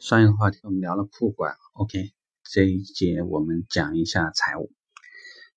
[0.00, 2.10] 上一个话题我们聊了库管，OK，
[2.42, 4.72] 这一节我们讲一下财务。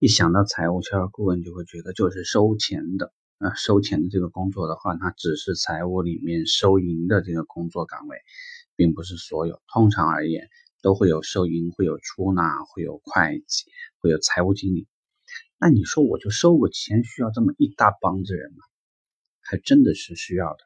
[0.00, 8.18] 一想到财务，销售顾问就会觉得就是收钱的啊，收钱的这个工作的话，它只是财务里面收银的这个工作岗位，
[8.74, 9.62] 并不是所有。
[9.72, 10.48] 通常而言，
[10.82, 13.70] 都会有收银，会有出纳，会有会计，
[14.00, 14.88] 会有财务经理。
[15.60, 18.64] 那你说我就收个钱，需要这么一大帮子人吗？
[19.42, 20.58] 还真的是需要的，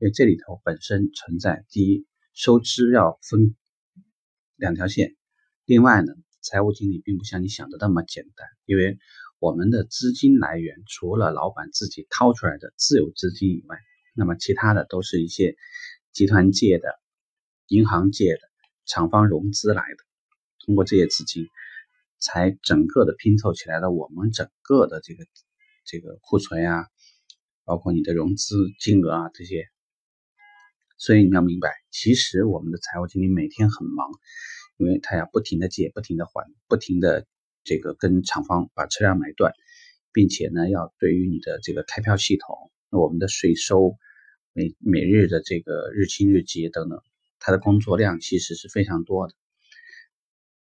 [0.00, 2.06] 因为这里头本身存在第一。
[2.40, 3.54] 收支要分
[4.56, 5.14] 两条线，
[5.66, 8.96] 另外呢，财务经理并不像你想的那么简单，因为
[9.40, 13.76] 我们的资金来源除了老板自己掏出来的自有资金以外，
[14.14, 15.54] 那么其他的都是一些
[16.14, 16.88] 集团借的、
[17.66, 18.40] 银行借的、
[18.86, 20.02] 厂方融资来的，
[20.64, 21.46] 通过这些资金，
[22.18, 25.26] 才整个的拼凑起来了我们整个的这个
[25.84, 26.86] 这个库存呀，
[27.66, 29.68] 包括你的融资金额啊这些。
[31.00, 34.10] 所以你要明白，其实我们的财务经理每天很忙，
[34.76, 37.26] 因为他要不停的借、不停的还、不停的
[37.64, 39.54] 这个跟厂方把车辆买断，
[40.12, 43.96] 并且呢，要对于你的这个开票系统、我们的税收、
[44.52, 47.00] 每每日的这个日清日结等等，
[47.38, 49.32] 他的工作量其实是非常多的。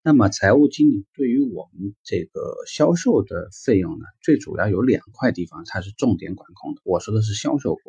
[0.00, 6.82] 那么财务经理对于我们这个销售的费用呢，最主要有两块地方，它是重点管控的。
[6.84, 7.80] 我说的是销售部。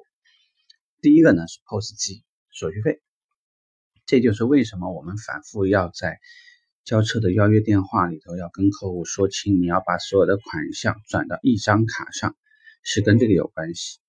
[1.05, 2.99] 第一个呢是 POS 机手续费，
[4.07, 6.17] 这就是为什么我们反复要在
[6.83, 12.35] 交车的邀约电话里头要跟客户说清，你要把所有的款项转到一张卡上，
[12.81, 13.99] 是跟这个有关系。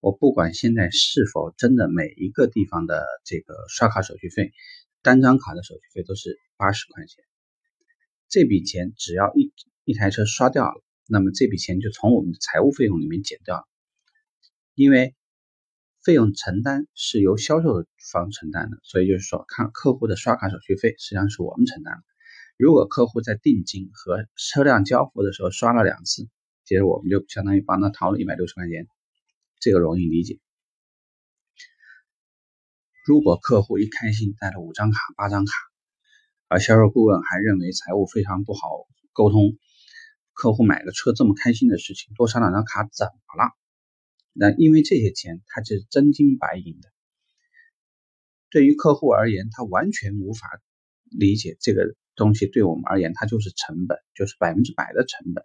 [0.00, 4.50] 我不管现在是否真的每一个地方的这个刷卡手续费，
[5.02, 7.24] 单张卡的手续费都是八十块钱，
[8.28, 9.52] 这笔钱只要一
[9.84, 13.68] 一台车刷掉了，那么这笔钱就从我们的财务费用里面减掉了，
[14.74, 15.14] 因为。
[16.04, 22.02] 费用承担是由销售方承担的，所以就是说，看客户的刷卡手续费实际上是我们承担的。
[22.56, 26.28] 如果客户在定金和车辆交付的时候刷了两次，
[26.64, 28.86] 其实我们就相当于帮他掏了一百六十块钱，
[29.60, 30.38] 这个容易理解。
[33.06, 35.52] 如果客户一开心带了五张卡、八张卡，
[36.48, 38.60] 而销售顾问还认为财务非常不好
[39.12, 39.56] 沟通，
[40.32, 43.61] 客户买个车这么开心的事情，多刷两张卡怎么了？
[44.34, 46.90] 那因为这些钱，它是真金白银的。
[48.50, 50.46] 对于客户而言，他完全无法
[51.10, 52.46] 理解这个东西。
[52.46, 55.44] 对我们而言，它就是成本，就是百分之百的成本。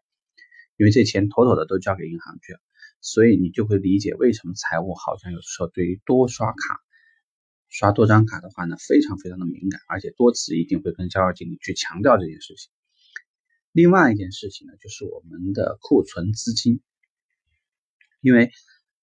[0.75, 2.59] 因为这钱妥妥的都交给银行去了，
[2.99, 6.81] 所以你就会理解为什么财务好像有时候对于多刷卡、
[7.69, 12.71] 刷多张卡的话呢，非常非常的敏感，而且多次一定会跟销售经理去强调这件事情。
[13.71, 16.81] 另外一件事情呢，就是我们的库存资金，
[18.19, 18.51] 因为。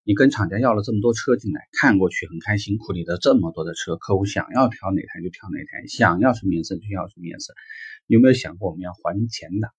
[0.07, 7.55] 你跟厂家要了这么多车进来，看过去很开心，库里的这么多的车，客户想要挑哪台就挑哪台，想要什么颜色就要什么颜色。
[8.07, 9.71] 有没有想过我们要还钱的？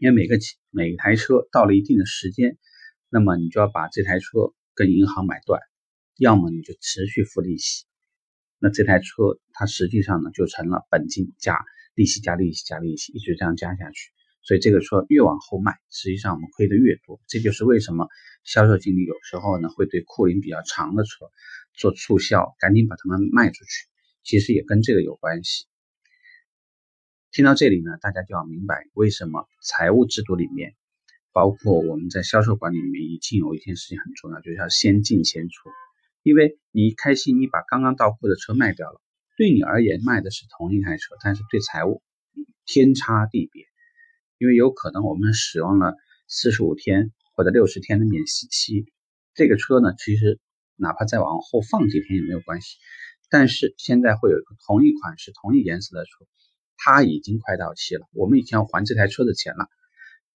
[0.00, 0.38] 因为每个
[0.70, 2.56] 每台车到了一定的时间，
[3.10, 5.60] 那么你就要把这台车跟银行买断，
[6.16, 7.84] 要么你就持续付利息。
[8.58, 11.62] 那这台车它实际上呢就成了本金加
[11.94, 14.10] 利息加利息加利息，一直这样加下去。
[14.46, 17.20] 所以这个车越往后卖，实际上我们亏的越多。
[17.26, 18.06] 这就是为什么
[18.44, 21.32] 销售经理有时候呢会对库龄比较长的车
[21.74, 23.88] 做促销，赶紧把它们卖出去。
[24.22, 25.66] 其实也跟这个有关系。
[27.32, 30.76] 听到这里呢，大家就要明白为什么财务制度里面，
[31.32, 35.68] 包括我们在销售管理里面，已经有一件事情很重要，就是要先进先出。
[36.22, 39.02] 因为你一开心，你把刚刚到库的车卖掉了，
[39.36, 42.00] 对你而言卖的是同一台车，但是对财务
[42.64, 43.65] 天差地别。
[44.38, 45.94] 因为有可能我们使用了
[46.28, 48.86] 四十五天或者六十天的免息期，
[49.34, 50.38] 这个车呢，其实
[50.76, 52.76] 哪怕再往后放几天也没有关系。
[53.28, 54.36] 但是现在会有
[54.66, 56.26] 同一款是、同一颜色的车，
[56.76, 59.68] 它已经快到期了，我们已经要还这台车的钱了。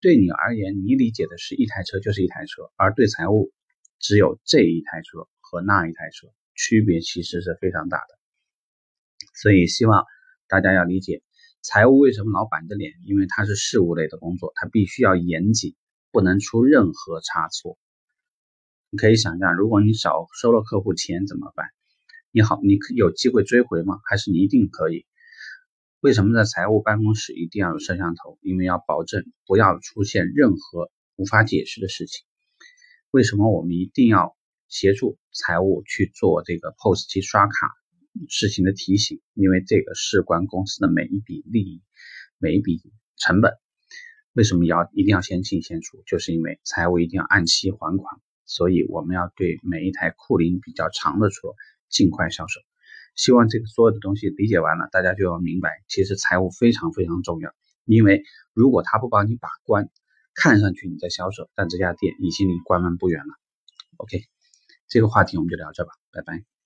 [0.01, 3.53] 对你而言，你理解的是一台车就是一台车，而对财务，
[3.99, 8.19] 只有这一台车和那一台车区别其实是非常大的。
[9.35, 10.05] 所以希望
[10.47, 11.21] 大家要理解。
[11.61, 12.93] 财务为什么老板着脸？
[13.05, 15.75] 因为它是事务类的工作，它必须要严谨，
[16.13, 17.79] 不能出任何差错。
[18.91, 21.67] 你可以想象，如果你少收了客户钱怎么办？
[22.31, 23.99] 你好，你有机会追回吗？
[24.05, 25.05] 还是你一定可以？
[26.01, 28.39] 为什么在财务办公室一定要有摄像头？
[28.41, 32.25] 因为要保证不要出现任何无法解释的事情。
[33.11, 34.37] 为什么我们一定要
[34.69, 37.78] 协助财务去做这个 POS 机刷卡？
[38.29, 41.83] 事情的提醒，因为这个事关公司的每一笔利益、
[42.39, 42.81] 每一笔
[43.17, 43.53] 成本。
[44.33, 46.03] 为什么要一定要先进先出？
[46.07, 51.49] 就是因为财务一定要按期还款，所以我们要对每一台库龄比较长的车
[51.89, 52.61] 尽快销售。
[53.17, 57.53] 希望这个所有的东西理解完了，大家就要明白，其实财务非常非常重要。
[57.85, 58.23] 因为
[58.53, 59.91] 如果他不帮你把关，
[60.35, 63.35] 看上去你在销售，但这家店已经离关门不远了。
[63.97, 64.23] OK，
[64.87, 66.58] 这个话题我们就聊这吧，拜拜。